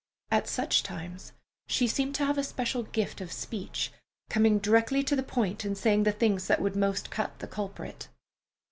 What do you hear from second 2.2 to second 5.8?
have a special gift of speech, coming directly to the point and